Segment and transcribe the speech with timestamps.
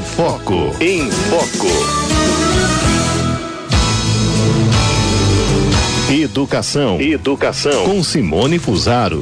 [0.00, 0.74] Foco.
[0.80, 1.68] Em Foco.
[6.10, 7.00] Educação.
[7.00, 7.84] Educação.
[7.84, 9.20] Com Simone Fusaro.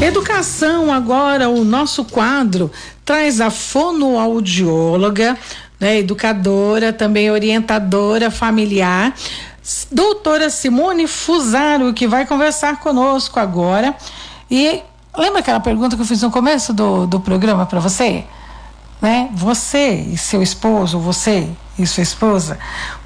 [0.00, 2.70] Educação, agora, o nosso quadro
[3.04, 5.36] traz a fonoaudióloga,
[5.80, 9.14] né, educadora, também orientadora familiar,
[9.90, 13.94] doutora Simone Fusaro, que vai conversar conosco agora.
[14.50, 14.82] E
[15.16, 18.24] lembra aquela pergunta que eu fiz no começo do, do programa para você?
[19.00, 19.28] Né?
[19.34, 21.48] Você e seu esposo, você
[21.78, 22.58] e sua esposa,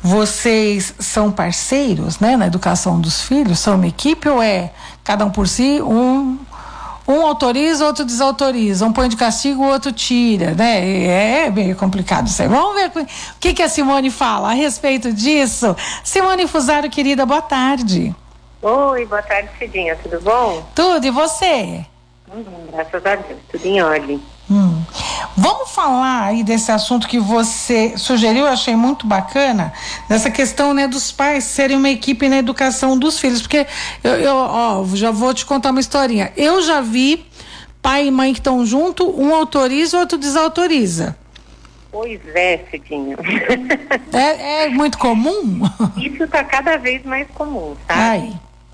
[0.03, 3.59] vocês são parceiros, né, na educação dos filhos?
[3.59, 6.39] São uma equipe ou é cada um por si, um
[7.09, 11.47] um autoriza, outro desautoriza, um põe de castigo, o outro tira, né?
[11.47, 12.49] É, meio complicado isso aí.
[12.49, 13.07] Vamos ver o
[13.41, 15.75] que, que a Simone fala a respeito disso.
[16.05, 18.15] Simone Fusaro, querida, boa tarde.
[18.61, 20.67] Oi, boa tarde, Cidinha, tudo bom?
[20.75, 21.87] Tudo, e você?
[22.31, 24.23] Hum, graças a Deus, tudo em ordem.
[24.51, 24.83] Hum.
[25.37, 29.73] Vamos falar aí desse assunto que você sugeriu, eu achei muito bacana,
[30.09, 33.43] dessa questão né, dos pais serem uma equipe na educação dos filhos.
[33.43, 33.67] Porque
[34.03, 36.33] eu, eu ó, já vou te contar uma historinha.
[36.37, 37.27] Eu já vi
[37.83, 41.17] pai e mãe que estão junto, um autoriza e outro desautoriza.
[41.91, 43.17] Pois é, Cidinho.
[44.13, 45.61] É, é muito comum?
[45.97, 48.01] Isso está cada vez mais comum, sabe?
[48.01, 48.33] Ai,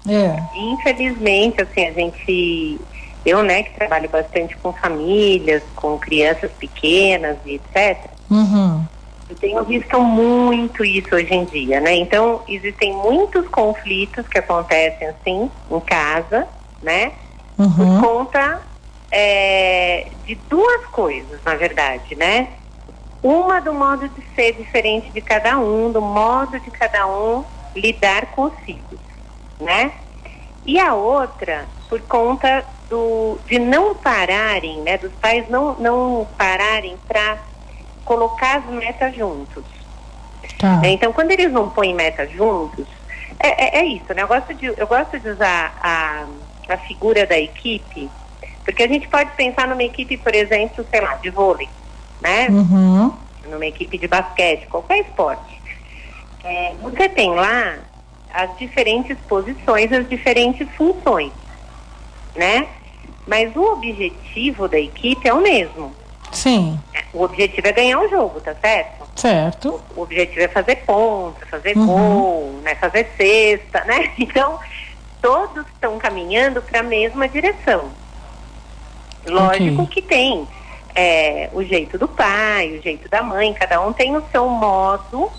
[0.08, 0.42] é.
[0.54, 2.80] Infelizmente, assim, a gente
[3.24, 7.98] eu, né, que trabalho bastante com famílias, com crianças pequenas e etc.
[8.30, 8.84] Uhum.
[9.28, 11.94] Eu tenho visto muito isso hoje em dia, né?
[11.94, 16.46] Então, existem muitos conflitos que acontecem assim em casa,
[16.82, 17.12] né?
[17.58, 17.72] Uhum.
[17.72, 18.60] Por conta
[19.10, 22.48] é, de duas coisas, na verdade, né?
[23.22, 27.42] Uma do modo de ser diferente de cada um, do modo de cada um
[27.74, 28.26] lidar
[28.64, 29.00] filhos,
[29.58, 29.92] né?
[30.66, 36.96] E a outra por conta do, de não pararem, né, dos pais não, não pararem
[37.08, 37.38] para
[38.04, 39.64] colocar as metas juntos.
[40.58, 40.80] Tá.
[40.84, 42.86] É, então, quando eles não põem metas juntos,
[43.40, 44.22] é, é, é, isso, né?
[44.22, 46.26] Eu gosto de, eu gosto de usar a,
[46.72, 48.08] a figura da equipe,
[48.64, 51.68] porque a gente pode pensar numa equipe, por exemplo, sei lá, de vôlei,
[52.20, 52.48] né?
[52.48, 53.12] Uhum.
[53.46, 55.60] Numa equipe de basquete, qualquer esporte.
[56.44, 57.78] É, você tem lá
[58.32, 61.32] as diferentes posições, as diferentes funções
[62.34, 62.66] né?
[63.26, 65.94] Mas o objetivo da equipe é o mesmo.
[66.32, 66.78] Sim.
[67.12, 69.06] O objetivo é ganhar o jogo, tá certo?
[69.16, 69.80] Certo.
[69.96, 71.86] O, objetivo é fazer ponta, fazer Uhum.
[71.86, 72.74] gol, né?
[72.74, 74.10] Fazer cesta, né?
[74.18, 74.58] Então,
[75.22, 77.90] todos estão caminhando para a mesma direção.
[79.26, 79.86] Lógico Ok.
[79.94, 80.46] que tem
[80.94, 85.30] é, o jeito do pai, o jeito da mãe, cada um tem o seu modo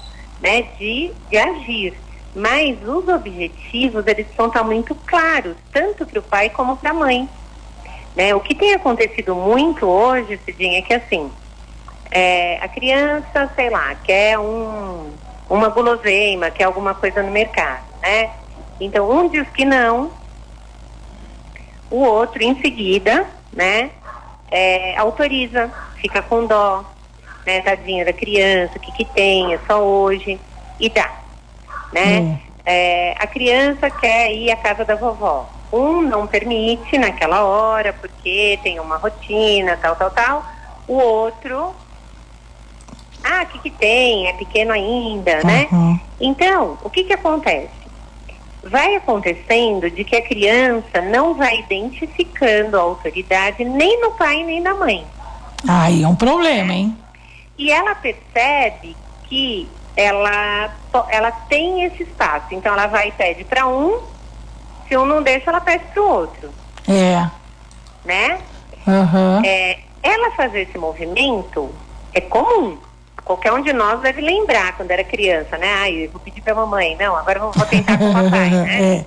[0.42, 1.94] né, de, de agir.
[2.36, 6.94] Mas os objetivos, eles precisam estar muito claros, tanto para o pai como para a
[6.94, 7.30] mãe.
[8.16, 8.36] Né?
[8.36, 11.32] O que tem acontecido muito hoje, Cidinha, é que assim,
[12.12, 15.12] é, a criança, sei lá, quer um,
[15.50, 18.32] uma guloseima, quer alguma coisa no mercado, né?
[18.80, 20.12] Então, um diz que não,
[21.90, 23.92] o outro, em seguida, né,
[24.52, 25.72] é, autoriza,
[26.02, 26.84] fica com dó,
[27.46, 30.40] né, tadinha da criança, o que que tem, é só hoje,
[30.80, 31.10] e dá,
[31.96, 32.20] né?
[32.20, 32.38] Hum.
[32.66, 35.50] É, a criança quer ir à casa da vovó.
[35.72, 40.46] Um não permite naquela hora, porque tem uma rotina, tal, tal, tal.
[40.88, 41.74] O outro,
[43.24, 44.28] ah, o que que tem?
[44.28, 45.68] É pequeno ainda, né?
[45.72, 46.00] Uhum.
[46.20, 47.70] Então, o que que acontece?
[48.64, 54.60] Vai acontecendo de que a criança não vai identificando a autoridade nem no pai nem
[54.60, 55.06] na mãe.
[55.68, 56.96] Aí é um problema, hein?
[57.58, 58.96] E ela percebe
[59.28, 60.74] que ela,
[61.10, 62.48] ela tem esse espaço.
[62.52, 64.00] Então ela vai e pede para um,
[64.88, 66.50] se um não deixa, ela pede para o outro,
[66.88, 67.30] É.
[68.04, 68.40] né?
[68.88, 69.42] Aham.
[69.44, 71.74] É, ela fazer esse movimento
[72.14, 72.78] é comum.
[73.24, 75.68] Qualquer um de nós deve lembrar quando era criança, né?
[75.80, 76.96] Ai, eu vou pedir pra mamãe.
[77.00, 78.98] Não, agora eu vou, vou tentar com o papai, né?
[78.98, 79.06] é.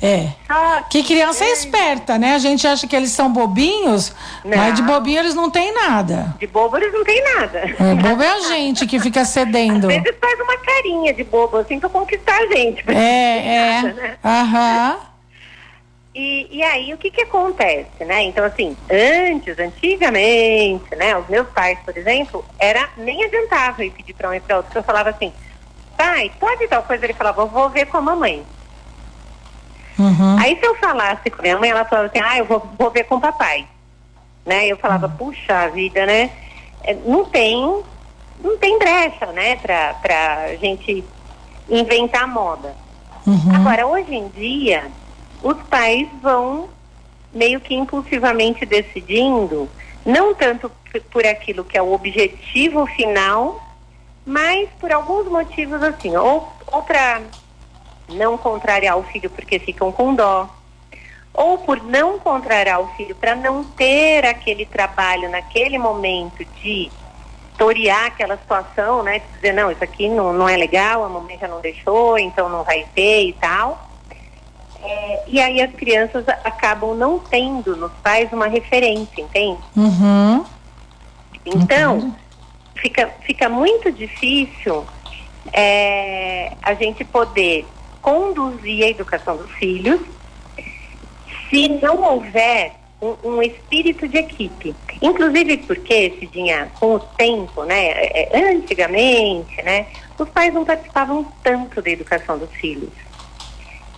[0.00, 0.28] É.
[0.46, 2.34] Só Que criança é esperta, né?
[2.34, 4.12] A gente acha que eles são bobinhos,
[4.44, 4.88] mas de Não.
[4.94, 6.36] bobinho eles não têm nada.
[6.38, 7.58] de bobo eles não tem nada.
[7.80, 9.88] É, bobo é a gente que fica cedendo.
[9.90, 12.86] Às vezes faz uma carinha de bobo, assim, pra conquistar a gente.
[12.86, 14.16] não nada, É, né?
[14.22, 14.28] é.
[14.28, 14.98] Aham.
[16.14, 18.22] E, e aí, o que que acontece, né?
[18.24, 21.16] Então, assim, antes, antigamente, né?
[21.16, 24.66] Os meus pais, por exemplo, era nem adiantava eu pedir pra um e pra outro,
[24.68, 25.32] porque eu falava assim,
[25.96, 27.04] pai, pode tal coisa?
[27.04, 28.44] Ele falava, vou ver com a mamãe.
[29.98, 30.38] Uhum.
[30.38, 33.04] Aí, se eu falasse com minha mãe, ela falava assim, ah, eu vou, vou ver
[33.04, 33.66] com o papai.
[34.46, 34.66] Né?
[34.66, 36.30] Eu falava, puxa vida, né?
[36.84, 37.82] É, Não tem,
[38.40, 39.56] não tem brecha, né?
[39.56, 41.04] Pra, pra gente
[41.68, 42.74] inventar moda.
[43.26, 43.56] Uhum.
[43.56, 44.90] Agora, hoje em dia,
[45.42, 46.68] os pais vão
[47.32, 49.68] meio que impulsivamente decidindo
[50.04, 50.72] Não tanto
[51.10, 53.62] por aquilo que é o objetivo final,
[54.24, 57.20] mas por alguns motivos assim, ou, ou para
[58.10, 60.48] não contrariar o filho porque ficam com dó,
[61.32, 66.90] ou por não contrariar o filho para não ter aquele trabalho naquele momento de
[67.56, 69.18] torear aquela situação, né?
[69.18, 72.48] De dizer, não, isso aqui não, não é legal, a mamãe já não deixou, então
[72.48, 73.88] não vai ter e tal.
[74.82, 79.60] É, e aí as crianças acabam não tendo nos pais uma referência, entende?
[79.76, 80.44] Uhum.
[81.44, 82.14] Então,
[82.76, 84.86] fica, fica muito difícil
[85.52, 87.66] é, a gente poder
[88.00, 90.00] conduzir a educação dos filhos
[91.50, 94.74] se não houver um, um, espírito de equipe.
[95.00, 99.86] Inclusive porque, Cidinha, com o tempo, né, é, é, antigamente, né,
[100.18, 102.90] os pais não participavam tanto da educação dos filhos.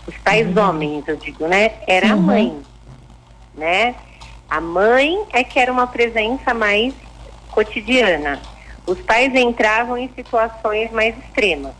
[0.06, 0.68] Os pais uhum.
[0.68, 2.12] homens, eu digo, né, era uhum.
[2.12, 2.62] a mãe,
[3.54, 3.94] né?
[4.48, 6.92] A mãe é que era uma presença mais
[7.52, 8.40] cotidiana.
[8.84, 11.72] Os pais entravam em situações mais extremas.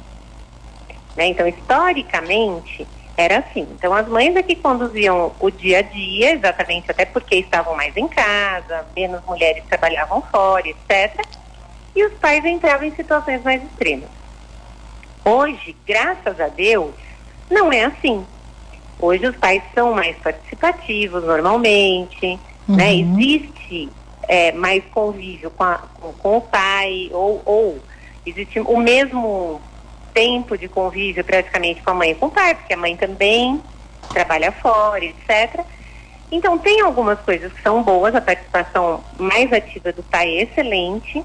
[1.17, 1.27] Né?
[1.27, 2.87] Então, historicamente,
[3.17, 3.67] era assim.
[3.73, 7.97] Então, as mães é que conduziam o dia a dia, exatamente até porque estavam mais
[7.97, 11.25] em casa, menos mulheres trabalhavam fora, etc.
[11.95, 14.09] E os pais entravam em situações mais extremas.
[15.25, 16.95] Hoje, graças a Deus,
[17.51, 18.25] não é assim.
[18.99, 22.77] Hoje os pais são mais participativos normalmente, uhum.
[22.77, 22.95] né?
[22.95, 23.89] Existe
[24.29, 27.79] é, mais convívio com, a, com, com, o pai, ou, ou
[28.25, 29.61] existe o mesmo
[30.13, 33.61] tempo de convívio praticamente com a mãe e com o pai, porque a mãe também
[34.09, 35.65] trabalha fora, etc.
[36.31, 41.25] Então, tem algumas coisas que são boas, a participação mais ativa do pai é excelente,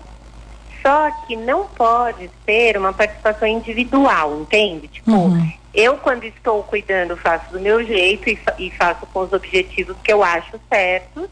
[0.81, 4.87] só que não pode ser uma participação individual, entende?
[4.87, 5.51] Tipo, uhum.
[5.73, 10.11] eu quando estou cuidando faço do meu jeito e, e faço com os objetivos que
[10.11, 11.27] eu acho certos,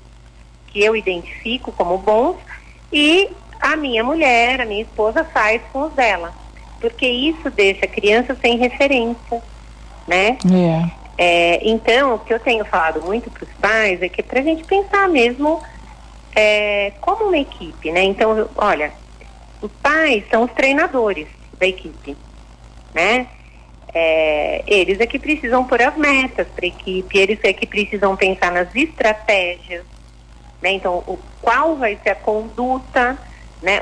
[0.67, 2.37] que eu identifico como bons,
[2.91, 3.29] e
[3.59, 6.42] a minha mulher, a minha esposa faz com os dela
[6.83, 9.41] porque isso deixa a criança sem referência,
[10.05, 10.37] né?
[10.45, 10.91] Yeah.
[11.17, 14.41] É, então, o que eu tenho falado muito para os pais é que é para
[14.41, 15.63] a gente pensar mesmo
[16.35, 18.03] é, como uma equipe, né?
[18.03, 18.91] Então, olha,
[19.61, 21.25] os pais são os treinadores
[21.57, 22.17] da equipe,
[22.93, 23.27] né?
[23.93, 28.13] É, eles é que precisam pôr as metas para a equipe, eles é que precisam
[28.17, 29.85] pensar nas estratégias,
[30.61, 30.73] né?
[30.73, 33.17] Então, o, qual vai ser a conduta
[33.63, 33.81] né?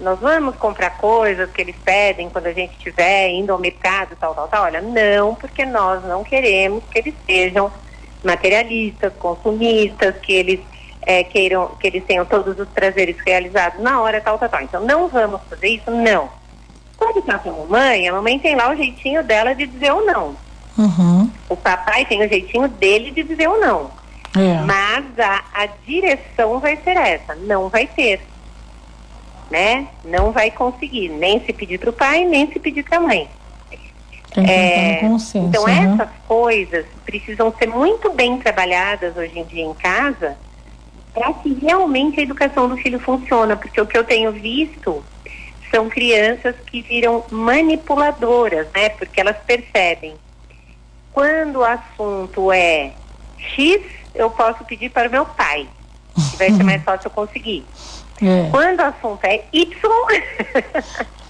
[0.00, 4.34] Nós vamos comprar coisas que eles pedem quando a gente estiver indo ao mercado, tal,
[4.34, 4.64] tal, tal.
[4.64, 7.70] Olha, não, porque nós não queremos que eles sejam
[8.24, 10.60] materialistas, consumistas, que eles
[11.02, 14.62] é, queiram, que eles tenham todos os prazeres realizados na hora, tal, tal, tal.
[14.62, 16.30] Então, não vamos fazer isso, não.
[16.96, 20.06] Quando está com a mamãe, a mamãe tem lá o jeitinho dela de dizer ou
[20.06, 20.34] não.
[20.78, 21.30] Uhum.
[21.50, 23.90] O papai tem o jeitinho dele de dizer ou não.
[24.34, 24.62] É.
[24.62, 28.22] Mas a, a direção vai ser essa, não vai ter
[29.52, 29.86] né?
[30.02, 33.28] Não vai conseguir nem se pedir para o pai, nem se pedir para a mãe.
[34.34, 35.92] É, então né?
[35.92, 40.38] essas coisas precisam ser muito bem trabalhadas hoje em dia em casa
[41.12, 45.04] para que realmente a educação do filho funcione, porque o que eu tenho visto
[45.70, 48.88] são crianças que viram manipuladoras, né?
[48.88, 50.14] Porque elas percebem
[51.12, 52.92] quando o assunto é
[53.36, 53.82] X,
[54.14, 55.68] eu posso pedir para o meu pai,
[56.30, 57.66] que vai ser mais fácil eu conseguir.
[58.22, 58.48] É.
[58.50, 59.66] Quando o assunto é Y.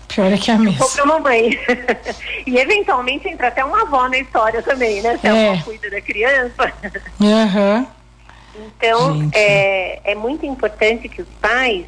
[0.08, 0.58] Pior é que é a.
[0.78, 1.58] Vou pra mamãe.
[2.46, 5.16] e eventualmente entra até uma avó na história também, né?
[5.18, 5.30] Se é.
[5.30, 6.72] a avó cuida da criança.
[7.20, 7.87] Uhum.
[8.54, 11.87] Então, é, é muito importante que os pais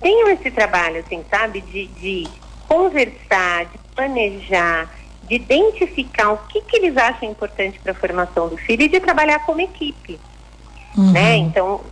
[0.00, 1.60] tenham esse trabalho, assim, sabe?
[1.60, 2.26] De, de
[2.66, 4.88] conversar, de planejar,
[5.24, 9.00] de identificar o que, que eles acham importante para a formação do filho e de
[9.00, 10.18] trabalhar como equipe.
[10.96, 11.12] Uhum.
[11.12, 11.36] Né?
[11.36, 11.82] Então,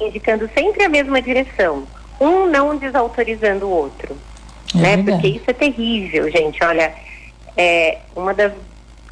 [0.00, 1.86] indicando sempre a mesma direção,
[2.20, 4.16] um não desautorizando o outro,
[4.74, 4.96] é né?
[4.96, 5.22] Verdade.
[5.22, 6.62] Porque isso é terrível, gente.
[6.62, 6.94] Olha,
[7.56, 8.52] é uma das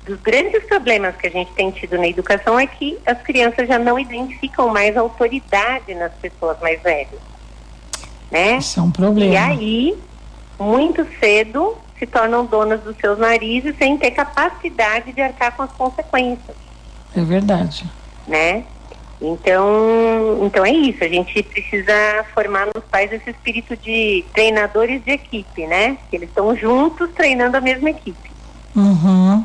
[0.06, 3.78] dos grandes problemas que a gente tem tido na educação é que as crianças já
[3.78, 7.20] não identificam mais autoridade nas pessoas mais velhas,
[8.30, 8.58] né?
[8.58, 9.32] Isso é um problema.
[9.32, 9.98] E aí,
[10.58, 15.72] muito cedo, se tornam donas dos seus narizes sem ter capacidade de arcar com as
[15.72, 16.56] consequências.
[17.16, 17.84] É verdade.
[18.28, 18.64] Né?
[19.20, 25.12] Então, então é isso, a gente precisa formar nos pais esse espírito de treinadores de
[25.12, 25.96] equipe, né?
[26.10, 28.30] Que eles estão juntos treinando a mesma equipe.
[28.74, 29.42] Uhum.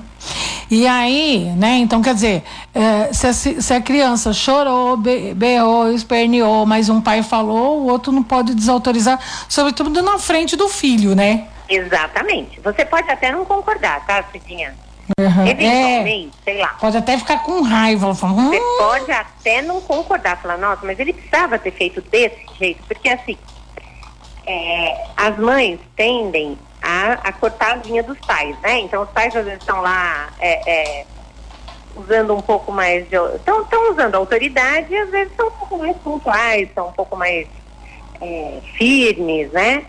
[0.70, 5.92] E aí, né, então quer dizer, é, se, a, se, a, criança chorou, be, berrou,
[5.92, 11.14] esperneou, mas um pai falou, o outro não pode desautorizar, sobretudo na frente do filho,
[11.14, 11.48] né?
[11.68, 12.60] Exatamente.
[12.62, 14.74] Você pode até não concordar, tá, Cidinha?
[15.20, 15.48] Uhum.
[15.48, 16.70] Eventualmente, É, sei lá.
[16.80, 18.14] pode até ficar com raiva.
[18.16, 22.40] Falando, Você hum, pode até não concordar, falar, nossa, mas ele precisava ter feito desse
[22.60, 23.38] jeito, porque assim,
[24.46, 28.80] é, as mães tendem a, a cortar a linha dos pais, né?
[28.80, 31.06] Então os pais às vezes estão lá é, é,
[31.96, 33.16] usando um pouco mais de.
[33.36, 37.48] Estão usando autoridade e às vezes são um pouco mais pontuais, são um pouco mais
[38.22, 39.84] é, firmes, né?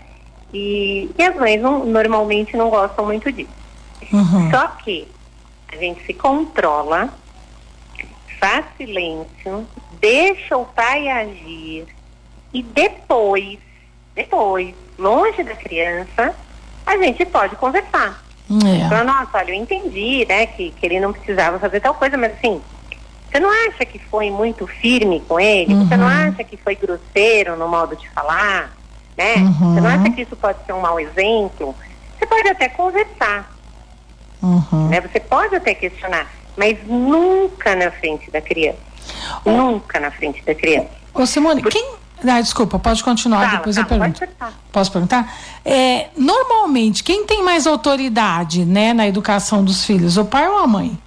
[0.53, 3.62] E, e as mães não- normalmente não gostam muito disso.
[4.11, 4.51] Uhum.
[4.51, 5.07] Só que
[5.71, 7.09] a gente se controla,
[8.39, 9.67] faz silêncio,
[9.99, 11.85] deixa o pai agir
[12.53, 13.57] e depois,
[14.13, 16.35] depois, longe da criança,
[16.85, 18.23] a gente pode conversar.
[18.65, 18.89] É.
[18.89, 22.33] Falar, nossa, olha, eu entendi, né, que, que ele não precisava fazer tal coisa, mas
[22.33, 22.61] assim,
[23.31, 25.73] você não acha que foi muito firme com ele?
[25.73, 26.29] Você não Uhum.
[26.29, 28.75] acha que foi grosseiro no modo de falar?
[29.17, 29.35] Né?
[29.37, 29.73] Uhum.
[29.73, 31.75] Você não acha que isso pode ser um mau exemplo?
[32.19, 33.52] Você pode até conversar
[34.43, 34.89] Uhum.
[34.89, 34.99] né?
[35.01, 38.77] Você pode até questionar, mas nunca na frente da criança.
[39.45, 40.89] Nunca na frente da criança.
[41.13, 41.95] Ô, Simone, quem.
[42.25, 44.27] Ah, desculpa, pode continuar, depois eu fala, pergunto.
[44.39, 44.53] pode.
[44.71, 45.37] Posso perguntar?
[45.65, 50.67] É, normalmente, quem tem mais autoridade, né, na educação dos filhos, o pai ou a
[50.67, 50.97] mãe?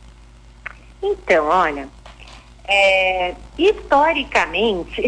[1.02, 1.88] Então, olha,
[2.68, 5.02] é, historicamente,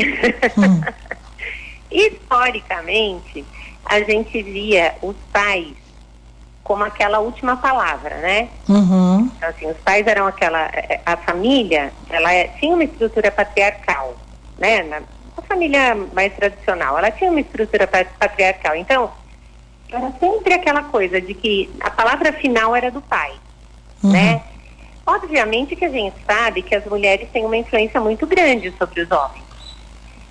[0.56, 0.80] Hum.
[1.90, 3.44] historicamente,
[3.85, 5.75] a gente via os pais
[6.69, 8.49] como aquela última palavra, né?
[8.69, 9.31] Uhum.
[9.35, 10.67] Então, assim, os pais eram aquela.
[10.75, 14.15] eh, A família, ela é- tinha uma estrutura patriarcal,
[14.59, 14.83] né?
[14.83, 14.99] Na,
[15.39, 18.77] a família mais tradicional, ela tinha uma estrutura pa- patriarcal.
[18.77, 19.11] Então,
[19.91, 23.33] era sempre aquela coisa de que a palavra final era do pai,
[24.05, 24.13] Uhum.
[24.13, 24.43] né?
[25.07, 29.11] Obviamente que a gente sabe que as mulheres têm uma influência muito grande sobre os
[29.11, 29.43] homens.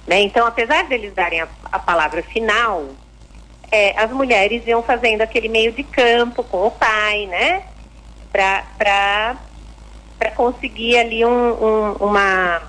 [0.06, 0.22] Né?
[0.22, 2.84] Então, apesar deles darem a, a palavra final,
[3.71, 7.63] é, as mulheres iam fazendo aquele meio de campo com o pai, né?
[8.31, 9.36] Para
[10.36, 12.62] conseguir ali um, um- uma,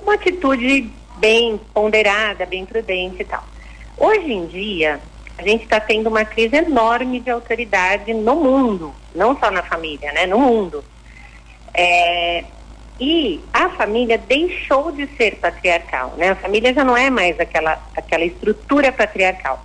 [0.00, 3.42] uma atitude bem ponderada, bem prudente e tal.
[3.96, 5.00] Hoje em dia,
[5.38, 10.12] a gente está tendo uma crise enorme de autoridade no mundo, não só na família,
[10.12, 10.26] né?
[10.26, 10.84] No mundo.
[11.74, 12.44] É,
[12.98, 16.30] e a família deixou de ser patriarcal, né?
[16.30, 19.64] A família já não é mais aquela, aquela estrutura patriarcal.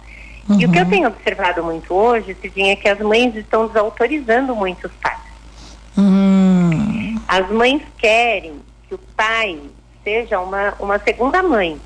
[0.59, 4.55] E o que eu tenho observado muito hoje, Cidinha, é que as mães estão desautorizando
[4.55, 5.19] muito os pais.
[5.97, 7.15] Hum.
[7.27, 9.59] As mães querem que o pai
[10.03, 11.79] seja uma, uma segunda mãe.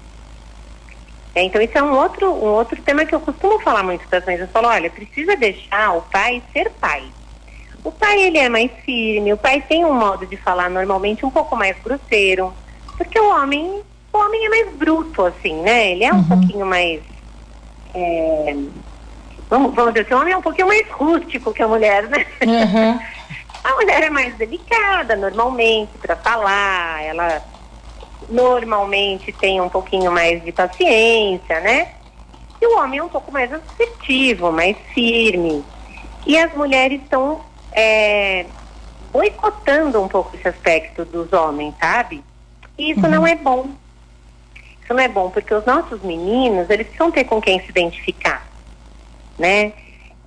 [1.35, 4.25] É, então, isso é um outro, um outro tema que eu costumo falar muito das
[4.25, 4.39] mães.
[4.39, 7.03] Eu falo, olha, precisa deixar o pai ser pai.
[7.85, 11.29] O pai, ele é mais firme, o pai tem um modo de falar normalmente um
[11.29, 12.51] pouco mais grosseiro,
[12.97, 15.91] porque o homem, o homem é mais bruto, assim, né?
[15.91, 16.99] Ele é um pouquinho mais...
[17.93, 18.55] é,
[19.47, 22.25] vamos, vamos dizer o homem é um pouquinho mais rústico que a mulher, né?
[22.41, 22.99] Uhum.
[23.63, 27.41] A mulher é mais delicada, normalmente, para falar, ela
[28.29, 31.87] normalmente tem um pouquinho mais de paciência, né?
[32.61, 35.65] E o homem é um pouco mais assertivo, mais firme.
[36.27, 37.41] E as mulheres estão
[37.75, 38.45] é,
[39.11, 42.23] boicotando um pouco esse aspecto dos homens, sabe?
[42.77, 43.69] E isso não é bom.
[44.81, 48.47] Isso não é bom, porque os nossos meninos, eles precisam ter com quem se identificar,
[49.37, 49.73] né?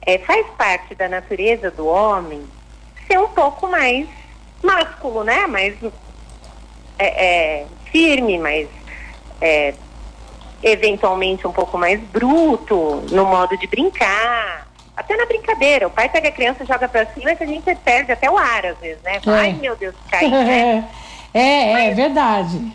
[0.02, 2.42] É, faz parte da natureza do homem
[3.06, 4.06] ser um pouco mais
[4.62, 5.46] másculo, né?
[5.46, 5.74] Mais
[6.98, 7.06] é,
[7.60, 8.68] é, firme, mais
[9.40, 9.74] é,
[10.62, 14.67] eventualmente um pouco mais bruto no modo de brincar.
[14.98, 18.10] Até na brincadeira, o pai pega a criança, joga pra cima que a gente perde
[18.10, 19.20] até o ar às vezes, né?
[19.24, 19.30] É.
[19.30, 20.88] Ai meu Deus, cai, né?
[21.32, 22.72] É, é verdade.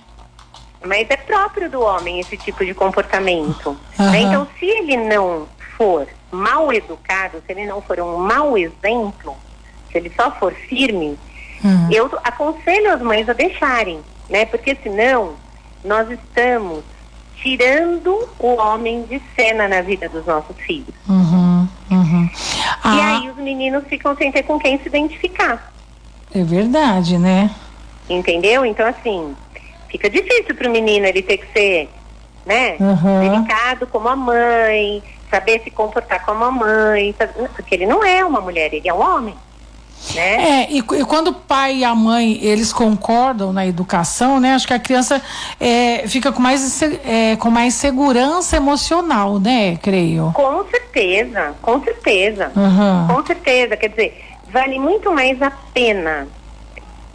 [0.86, 3.76] Mas é próprio do homem esse tipo de comportamento.
[4.00, 4.12] Aham.
[4.12, 4.22] né?
[4.22, 9.36] Então, se ele não for mal educado, se ele não for um mau exemplo,
[9.92, 11.18] se ele só for firme,
[11.64, 11.90] Uhum.
[11.92, 14.46] eu aconselho as mães a deixarem, né?
[14.46, 15.34] Porque senão
[15.84, 16.84] nós estamos
[17.42, 20.94] tirando o homem de cena na vida dos nossos filhos.
[21.08, 21.43] Uhum,
[21.98, 22.30] uhum.
[22.34, 25.72] E Ah, aí os meninos ficam sem ter com quem se identificar.
[26.34, 27.50] é verdade, né?
[28.10, 28.66] Entendeu?
[28.66, 29.36] Então, assim,
[29.90, 31.90] fica difícil para o menino ele ter que ser,
[32.46, 33.20] né, Uhum.
[33.30, 37.16] delicado como a mãe, saber se comportar como a mãe,
[37.56, 39.36] porque ele não é uma mulher, ele é um homem,
[40.16, 40.64] né?
[40.64, 44.54] É, e, e quando o pai e a mãe, eles concordam na educação, né?
[44.54, 45.22] Acho que a criança
[45.60, 49.78] é, fica com mais, é, com mais segurança emocional, né?
[49.78, 50.32] Creio.
[50.34, 53.08] Com certeza, com certeza, Uhum.
[53.16, 53.78] com certeza.
[53.78, 56.28] Quer dizer, vale muito mais a pena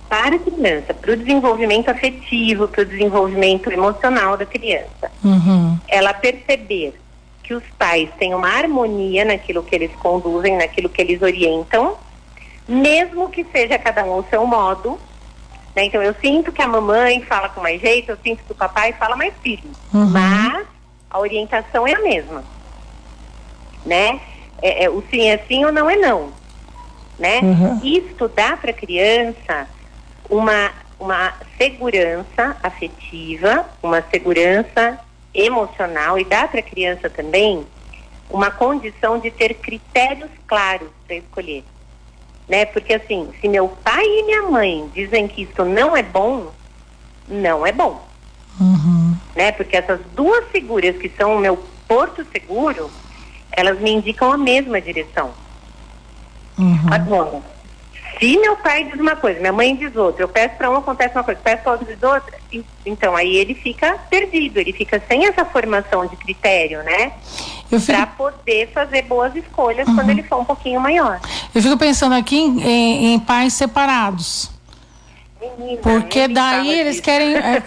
[0.09, 5.11] para a criança, para o desenvolvimento afetivo, para o desenvolvimento emocional da criança.
[5.23, 5.77] Uhum.
[5.89, 6.95] ela perceber
[7.43, 11.95] que os pais têm uma harmonia naquilo que eles conduzem, naquilo que eles orientam,
[12.69, 14.99] mesmo que seja cada um o seu modo.
[15.75, 15.85] Né?
[15.87, 18.93] Então eu sinto que a mamãe fala com mais jeito, eu sinto que o papai
[18.93, 20.07] fala mais firme, Uhum.
[20.11, 20.67] mas
[21.11, 22.45] a orientação é a mesma,
[23.87, 24.21] né?
[24.61, 26.31] É, é, o sim é sim ou não é não,
[27.19, 27.41] né?
[27.41, 27.81] Uhum.
[27.83, 29.67] Isto dá para a criança
[30.29, 30.71] uma
[31.01, 34.99] uma segurança afetiva, uma segurança
[35.33, 37.65] emocional e dá para a criança também
[38.29, 41.63] uma condição de ter critérios claros para escolher.
[42.49, 42.65] Né?
[42.65, 46.51] Porque assim, se meu pai e minha mãe dizem que isso não é bom,
[47.29, 48.07] não é bom.
[48.59, 49.17] Uhum.
[49.37, 49.53] Né?
[49.53, 52.91] Porque essas duas figuras que são o meu porto seguro,
[53.53, 55.33] elas me indicam a mesma direção.
[56.59, 56.79] Uhum.
[56.91, 57.43] Agora,
[58.19, 61.15] se meu pai diz uma coisa, minha mãe diz outra, eu peço para um acontece
[61.15, 62.37] uma coisa, peço para outro diz outra,
[62.85, 67.13] então aí ele fica perdido, ele fica sem essa formação de critério, né?
[67.69, 71.21] Fico Para poder fazer boas escolhas quando ele for um pouquinho maior.
[71.55, 74.51] Eu fico pensando aqui em, em- em pais separados.
[75.41, 77.03] Menina, Porque daí eles disso.
[77.05, 77.37] querem.
[77.37, 77.63] é,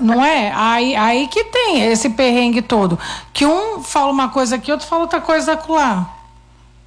[0.00, 0.50] não é?
[0.56, 2.98] Aí, aí que tem esse perrengue todo.
[3.32, 6.08] Que um fala uma coisa aqui, outro fala outra coisa acolá.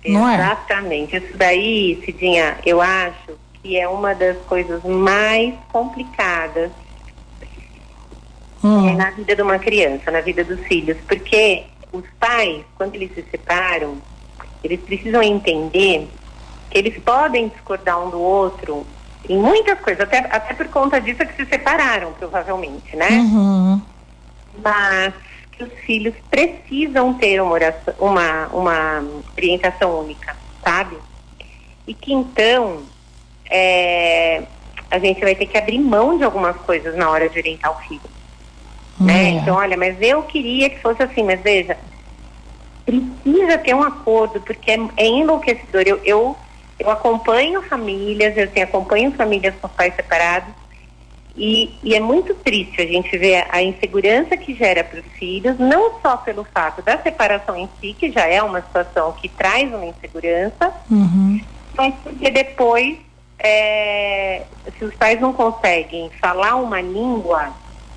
[0.05, 0.35] Não é?
[0.35, 1.15] Exatamente.
[1.15, 6.69] Isso daí, Cidinha, eu acho que é uma das coisas mais complicadas
[8.63, 11.63] é, Hum, na vida de uma criança, na vida dos filhos, porque
[11.97, 13.97] os pais, quando eles se separam,
[14.63, 16.07] eles precisam entender
[16.69, 18.85] que eles podem discordar um do outro
[19.27, 23.09] em muitas coisas, até, até por conta disso é que se separaram, provavelmente, né?
[23.09, 23.81] uhum.
[24.63, 25.13] mas
[25.51, 30.97] que os filhos precisam ter uma, oração- uma, uma orientação única, sabe?
[31.87, 32.83] E que então
[33.49, 34.43] é,
[34.91, 37.87] a gente vai ter que abrir mão de algumas coisas na hora de orientar o
[37.87, 38.01] filho.
[38.99, 39.25] Né?
[39.25, 39.29] É.
[39.31, 41.77] Então, olha, mas eu queria que fosse assim, mas veja,
[42.85, 45.83] precisa ter um acordo, porque é, é enlouquecedor.
[45.85, 46.35] Eu, eu,
[46.79, 50.53] eu acompanho famílias, eu assim, acompanho famílias com pais separados,
[51.37, 55.59] e, e é muito triste a gente ver a insegurança que gera para os filhos,
[55.59, 59.67] não só pelo fato da separação em si, que já é uma situação que traz
[59.73, 61.41] uma insegurança, Uhum.
[61.75, 62.95] mas porque depois,
[63.37, 64.43] é,
[64.77, 67.51] se os pais não conseguem falar uma língua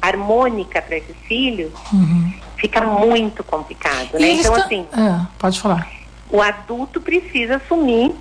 [0.08, 2.32] harmônica para esses filhos, Uhum.
[2.56, 4.30] fica muito complicado, né?
[4.32, 5.88] Então, assim, É, pode falar.
[6.30, 8.14] o adulto precisa assumir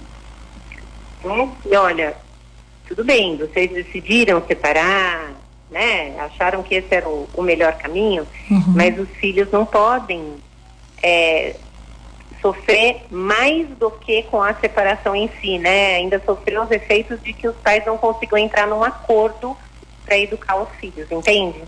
[1.23, 1.49] né?
[1.65, 2.15] e olha,
[2.87, 5.31] tudo bem, vocês decidiram separar,
[5.69, 6.15] né?
[6.19, 8.63] Acharam que esse era o, o melhor caminho, Uhum.
[8.75, 10.35] mas os filhos não podem
[11.03, 11.55] é,
[12.41, 15.95] sofrer mais do que com a separação em si, né?
[15.95, 19.57] Ainda sofrer os efeitos de que os pais não consigam entrar num acordo
[20.07, 21.59] para educar os filhos, entende?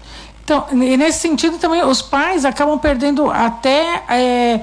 [0.44, 4.60] Então, e nesse sentido também, os pais acabam perdendo até é,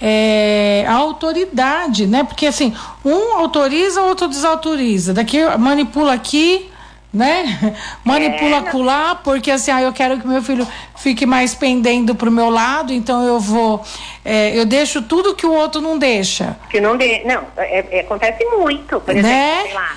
[0.00, 2.24] é, a autoridade, né?
[2.24, 2.74] Porque assim,
[3.04, 5.14] um autoriza, o outro desautoriza.
[5.14, 6.68] Daqui manipula aqui,
[7.12, 7.74] né?
[8.04, 8.58] Manipula É.
[8.58, 12.92] acolá, porque assim, ah, eu quero que meu filho fique mais pendendo pro meu lado,
[12.92, 13.82] então eu vou.
[14.24, 16.56] é, eu deixo tudo que o outro não deixa.
[16.68, 17.22] Que não dê.
[17.24, 19.00] Não, é- é- acontece muito.
[19.00, 19.62] Por exemplo, Né?
[19.62, 19.96] sei lá,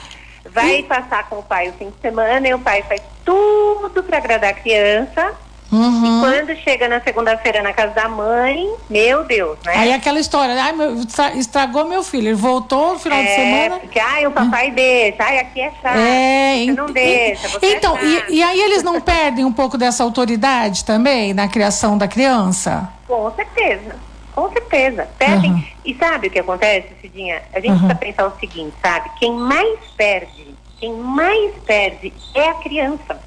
[0.64, 4.18] vai passar com o pai o fim de semana e o pai faz tudo para
[4.18, 5.34] agradar a criança.
[5.70, 6.22] Uhum.
[6.22, 9.74] Quando chega na segunda-feira na casa da mãe, meu Deus, né?
[9.76, 13.36] Aí aquela história, ai, meu, estra- estragou meu filho, ele voltou no final de é,
[13.36, 13.80] semana.
[13.82, 17.98] porque ai, o papai deixa, ai, aqui é chato, É, você não deixa, você então,
[17.98, 22.08] é e, e aí eles não perdem um pouco dessa autoridade também na criação da
[22.08, 22.88] criança?
[23.06, 23.94] Com certeza,
[24.38, 25.10] com certeza.
[25.18, 25.52] Perdem.
[25.52, 25.64] Uhum.
[25.84, 27.42] E sabe o que acontece, Cidinha?
[27.52, 27.78] A gente Uhum.
[27.88, 29.10] precisa pensar o seguinte, sabe?
[29.18, 33.20] Quem mais perde, quem mais perde é a criança.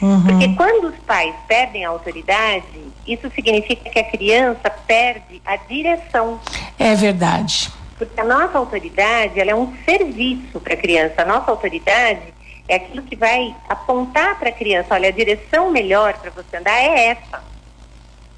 [0.00, 0.22] Uhum.
[0.22, 2.64] Porque quando os pais perdem a autoridade,
[3.06, 6.40] isso significa que a criança perde a direção.
[6.78, 7.70] É verdade.
[7.98, 11.14] Porque a nossa autoridade, ela é um serviço para a criança.
[11.20, 12.22] A nossa autoridade
[12.66, 16.78] é aquilo que vai apontar para a criança, olha, a direção melhor para você andar
[16.78, 17.42] é essa.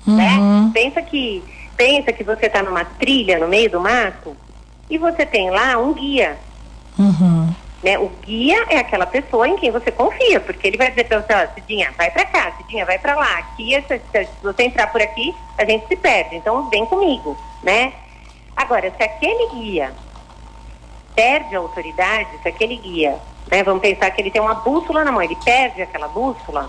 [0.07, 0.39] Né?
[0.39, 0.71] Uhum.
[0.73, 1.43] Pensa que
[1.81, 4.37] pensa que você está numa trilha no meio do mato
[4.91, 6.37] e você tem lá um guia.
[6.99, 7.55] Uhum.
[7.83, 7.99] Né?
[7.99, 11.33] O guia é aquela pessoa em quem você confia, porque ele vai dizer para você,
[11.33, 13.39] ó, Cidinha, vai para cá, Cidinha, vai para lá.
[13.39, 16.37] Aqui, se, se você entrar por aqui, a gente se perde.
[16.37, 17.95] Então, vem comigo, né?
[18.55, 19.91] Agora, se aquele guia
[21.15, 23.17] perde a autoridade, se aquele guia,
[23.51, 26.69] né, vamos pensar que ele tem uma bússola na mão, ele perde aquela bússola,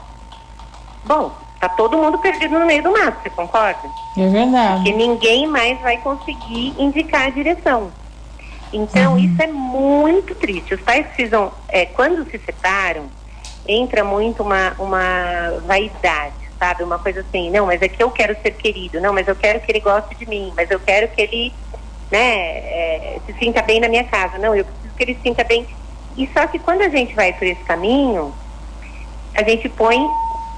[1.04, 3.88] bom, tá todo mundo perdido no meio do mato, você concorda?
[4.18, 4.84] É verdade.
[4.84, 7.92] que ninguém mais vai conseguir indicar a direção.
[8.74, 10.74] Então, isso é muito triste.
[10.74, 13.04] Os pais precisam, é, quando se separam,
[13.68, 16.84] entra muito uma, uma vaidade, sabe?
[16.84, 19.60] Uma coisa assim, não, mas é que eu quero ser querido, não, mas eu quero
[19.60, 21.54] que ele goste de mim, mas eu quero que ele,
[22.10, 24.40] né, é, se sinta bem na minha casa.
[24.40, 25.68] Não, eu preciso que ele sinta bem.
[26.18, 28.34] E só que quando a gente vai por esse caminho,
[29.36, 30.00] a gente põe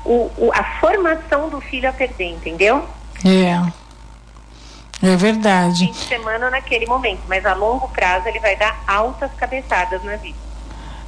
[0.06, 2.84] o, o, a formação do filho a perder, entendeu?
[3.26, 3.84] É.
[5.02, 5.86] É verdade.
[5.88, 10.16] Fim de semana naquele momento, mas a longo prazo ele vai dar altas cabeçadas na
[10.16, 10.38] vida.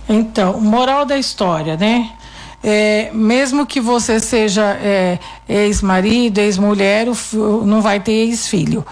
[0.08, 2.12] Então, moral da história, né?
[2.64, 7.06] É, mesmo que você seja é, ex-marido, ex-mulher,
[7.64, 8.86] não vai ter ex-filho.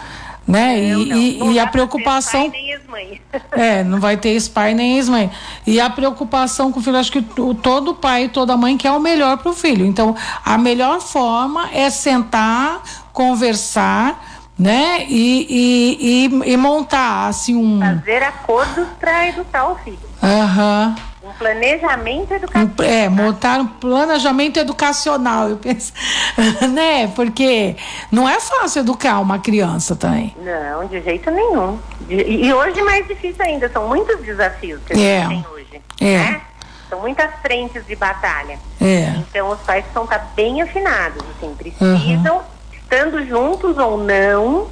[0.46, 0.76] Né?
[0.92, 1.18] Não, e, não.
[1.18, 2.52] e, Não e a preocupação.
[2.52, 3.22] pai.
[3.52, 5.32] É, não vai ter ex-pai nem ex-mãe.
[5.66, 7.22] E a preocupação com o filho, acho que
[7.62, 9.86] todo pai e toda mãe quer o melhor para o filho.
[9.86, 14.24] Então, a melhor forma é sentar, conversar,
[14.58, 15.06] né?
[15.10, 17.80] E, e, e, e montar assim um.
[17.80, 20.00] Fazer acordos para educar o filho.
[20.22, 20.96] Aham.
[21.24, 22.74] Um planejamento educativo.
[22.82, 25.94] Um- é, montar um planejamento educacional, eu penso,
[26.70, 27.08] né?
[27.16, 27.76] Porque
[28.12, 30.36] não é fácil educar uma criança também.
[30.38, 31.80] Não, de jeito nenhum.
[32.10, 35.28] E hoje mais difícil ainda, são muitos desafios que a gente É.
[35.28, 35.82] tem hoje.
[36.02, 36.18] É.
[36.18, 36.42] Né?
[36.90, 38.60] São muitas frentes de batalha.
[38.82, 39.14] É.
[39.18, 42.42] Então os pais precisam estar bem afinados, assim, precisam,
[42.74, 44.68] estando juntos ou não,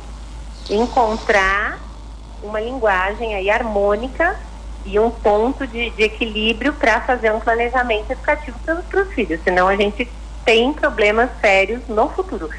[0.70, 1.80] encontrar
[2.44, 4.38] uma linguagem aí harmônica
[4.86, 9.68] e um ponto de, de equilíbrio para fazer um planejamento educativo para os filhos, senão
[9.68, 10.08] a gente
[10.46, 12.50] tem problemas sérios no futuro.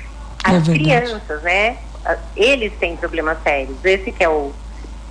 [0.45, 0.79] É As verdade.
[0.79, 1.77] crianças, né?
[2.37, 3.77] Eles têm problemas sérios.
[3.85, 4.53] Esse que é o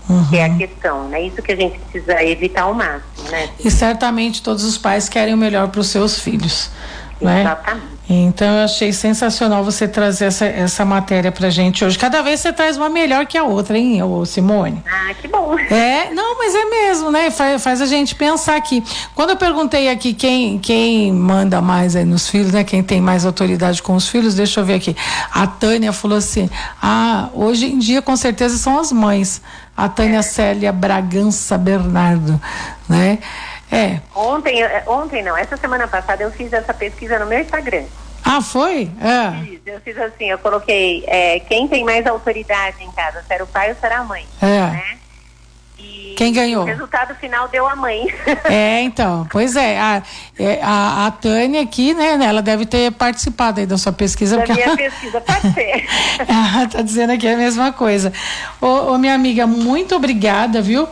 [0.10, 0.28] Uhum.
[0.30, 1.22] que é a questão, né?
[1.22, 3.50] Isso que a gente precisa evitar ao máximo, né?
[3.64, 6.70] E certamente todos os pais querem o melhor para os seus filhos,
[7.22, 7.42] né?
[7.42, 7.86] Exatamente.
[8.14, 11.98] Então eu achei sensacional você trazer essa, essa matéria pra gente hoje.
[11.98, 14.84] Cada vez você traz uma melhor que a outra, hein, ô Simone?
[14.86, 15.58] Ah, que bom.
[15.58, 17.32] É, não, mas é mesmo, né?
[17.32, 18.84] Faz, faz a gente pensar aqui.
[19.16, 22.66] Quando eu perguntei aqui quem, quem manda mais aí nos filhos, né?
[22.66, 24.94] Quem tem mais autoridade com os filhos, deixa eu ver aqui.
[25.32, 26.50] A Tânia falou assim:
[26.82, 29.42] ah, hoje em dia com certeza são as mães.
[29.78, 32.40] A Tânia Célia Bragança Bernardo,
[32.90, 33.20] né?
[33.72, 34.00] É.
[34.16, 37.86] Ontem, eh, ontem não, essa semana passada eu fiz essa pesquisa no meu Instagram.
[38.24, 38.90] Ah, foi?
[39.02, 39.44] É.
[39.46, 43.44] Fiz, Eu fiz assim, eu coloquei eh, quem tem mais autoridade em casa, se era
[43.44, 44.26] o pai ou se era a mãe.
[44.42, 44.46] É.
[44.72, 44.98] Né?
[45.80, 46.62] E Quem ganhou?
[46.62, 48.06] O resultado final deu a mãe.
[48.46, 49.80] É, então, pois é.
[49.80, 50.04] A,
[50.38, 54.38] é, a, a Tânia aqui, né, ela deve ter participado aí da sua pesquisa.
[54.38, 55.88] da minha ela- pesquisa, pode ser.
[56.28, 58.14] Ela tá dizendo aqui a mesma coisa.
[58.62, 60.88] Ô, ô, minha amiga, muito obrigada, viu?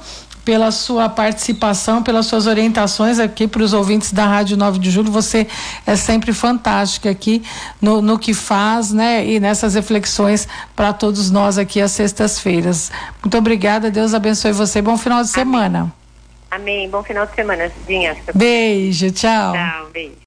[0.50, 5.12] Pela sua participação, pelas suas orientações aqui para os ouvintes da Rádio 9 de Julho.
[5.12, 5.46] Você
[5.86, 7.44] é sempre fantástica aqui
[7.80, 9.24] no, no que faz, né?
[9.24, 12.92] E nessas reflexões para todos nós aqui às sextas-feiras.
[13.22, 14.82] Muito obrigada, Deus abençoe você.
[14.82, 15.94] Bom final de semana.
[16.50, 16.90] Amém.
[16.90, 18.18] Bom final de semana, Cidinha.
[18.34, 19.54] Beijo, tchau.
[19.54, 20.16] Tchau, beijo.